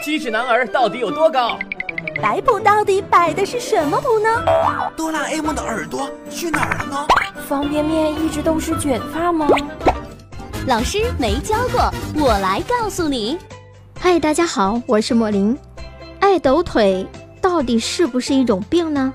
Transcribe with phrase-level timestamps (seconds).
[0.00, 1.58] 七尺男儿到底有多高？
[2.22, 4.28] 摆谱到底摆的是什么谱呢？
[4.96, 7.06] 哆啦 A 梦的耳朵去哪儿了呢？
[7.48, 9.48] 方便面一直都是卷发吗？
[10.66, 13.38] 老师没教过，我来告诉你。
[13.98, 15.56] 嗨，大家好，我是莫林。
[16.20, 17.04] 爱抖腿
[17.40, 19.12] 到底是不是一种病呢？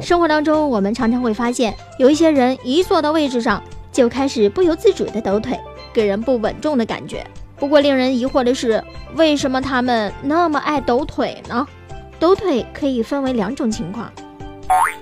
[0.00, 3.60] 生活当中，我们常常会发现，有一些人一坐到位置上，
[3.92, 5.58] 就开始不由自主的抖腿，
[5.92, 7.26] 给人不稳重的感觉。
[7.64, 8.84] 不过令人疑惑的是，
[9.16, 11.66] 为什么他们那么爱抖腿呢？
[12.18, 14.12] 抖腿可以分为两种情况，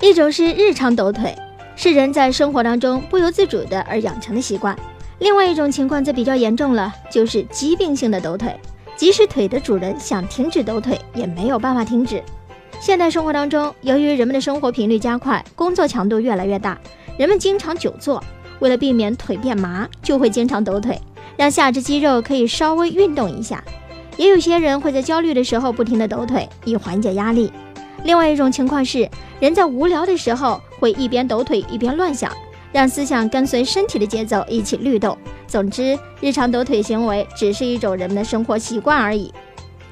[0.00, 1.36] 一种是日常抖腿，
[1.76, 4.74] 是人在生活当中不由自主的而养成的习惯；
[5.18, 8.58] 另外一种情况则比较严重了，就是疾病性的抖腿，
[8.96, 12.22] 即使腿的主人想停止抖腿，也没有办法停止。
[12.80, 16.78] 现代生活当中，由于人们的生活频率加快，工作强度越来越大，
[17.18, 18.24] 人们经常久坐，
[18.60, 20.98] 为了避免腿变麻，就会经常抖腿，
[21.36, 23.62] 让下肢肌肉可以稍微运动一下。
[24.16, 27.52] 也有些人会在焦虑的时候不停地抖腿，以缓解压力。
[28.04, 29.08] 另外一种情况是，
[29.40, 32.32] 人在无聊的时候会一边抖腿一边乱想，
[32.72, 35.16] 让思想跟随身体的节奏一起律动。
[35.46, 39.32] 总之，日常抖腿行为只是一种人们的生活习惯而已。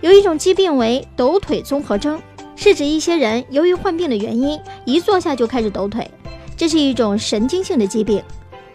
[0.01, 2.21] 有一种疾病为抖腿综合征。
[2.57, 6.09] 是指一些人由于患病的原因，一坐下就开始抖腿，
[6.57, 8.23] 这是一种神经性的疾病。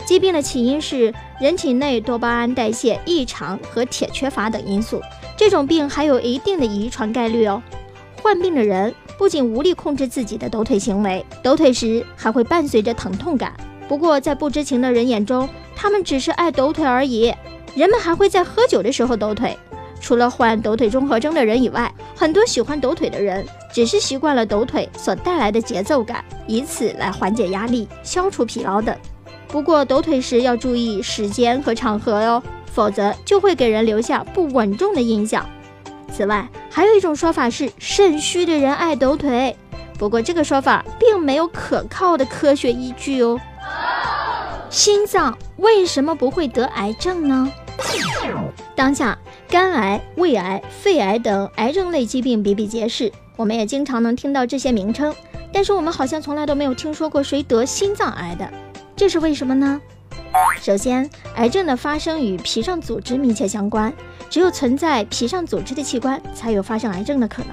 [0.06, 5.02] 疾病的起因是人体内多巴胺代谢异常和铁缺乏等因素。
[5.38, 7.62] 这种病还有一定的遗传概率哦。
[8.22, 13.54] 患病的人不仅无力控制自己的抖腿行为，抖腿时还会伴随着疼痛感。
[13.88, 17.34] 不过在不知情的人眼中，他们只是爱抖腿而已。
[17.76, 19.58] 人们还会在喝酒的时候抖腿。
[20.02, 28.96] 除了患抖腿综合征的人以外，很多喜欢抖腿的人只是习惯了抖腿所带来的节奏感，以此来缓解压力、消除疲劳等。
[29.50, 35.46] 不过，抖腿时要注意时间和场合哟，否则就会给人留下不稳重的印象。
[36.12, 39.56] 此外，还有一种说法是肾虚的人爱抖腿，
[39.98, 43.40] 不过这个说法并没有可靠的科学依据哦。
[44.70, 47.52] 心脏为什么不会得癌症呢？
[48.76, 49.18] 当下。
[49.52, 55.12] 肝癌、胃癌、肺癌等癌症类疾病比比皆是，我们也经常能听到这些名称，
[55.52, 58.48] 但是我们好像从来都没有听说过谁得心脏癌的，
[59.00, 59.80] 这是为什么呢？
[60.62, 63.94] 首先，癌症的发生与皮上组织密切相关，
[64.30, 67.52] 只有存在皮上组织的器官才有发生癌症的可能，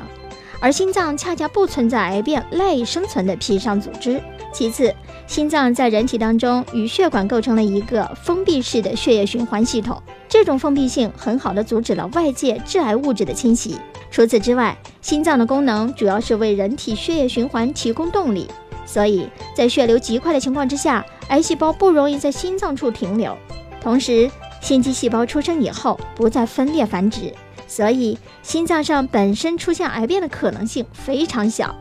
[0.59, 4.21] 而心脏恰恰不存在癌变赖以生存的皮上组织。
[4.53, 4.93] 其次，
[5.29, 10.03] 心脏在人体当中与血管构成了一个封闭式的血液循环系统。
[10.29, 13.77] 这种封闭性很好的阻止了外界致癌物质的侵袭。
[14.11, 18.49] 除此之外，心脏的功能主要是为人体血液循环提供动力，
[18.85, 23.37] 所以在血流极快的情况之下，癌细胞不容易在心脏处停留。
[23.81, 27.33] 同时，心肌细胞出生以后不再分裂繁殖，
[27.69, 31.75] 所以心脏上本身出现癌变的可能性非常小。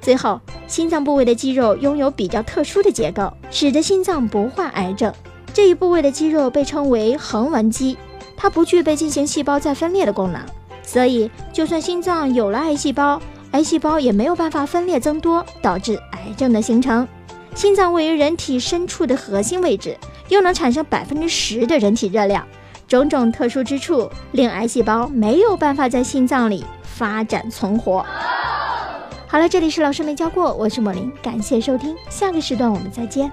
[0.00, 5.12] 最后，心脏部位的肌肉拥有比较特殊的结构，使得心脏不患癌症。
[5.52, 7.96] 这一部位的肌肉被称为横纹肌，
[8.36, 10.42] 它不具备进行细胞再分裂的功能，
[10.82, 13.20] 所以就算心脏有了癌细胞，
[13.52, 17.06] 癌细胞也没有办法分裂增多，导致癌症的形成。
[17.54, 19.96] 心脏位于人体深处的核心位置，
[20.28, 22.44] 又能产生百分之十的人体热量，
[22.88, 28.04] 种种特殊之处令癌细胞没有办法在心脏里发展存活。
[29.28, 33.30] 好了，这里是老师没教过，我是莫林，感谢收听，下个时段我们再见。